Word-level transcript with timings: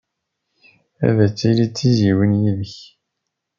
Ad 1.07 1.17
tili 1.37 1.65
d 1.69 1.71
tizzyiwin 1.73 2.33
yid-k. 2.41 2.75